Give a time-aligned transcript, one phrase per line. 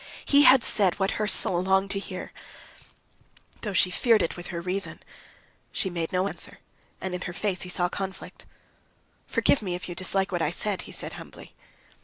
[0.25, 2.31] He had said what her soul longed to hear,
[3.61, 4.99] though she feared it with her reason.
[5.71, 6.57] She made no answer,
[6.99, 8.47] and in her face he saw conflict.
[9.27, 11.53] "Forgive me, if you dislike what I said," he said humbly.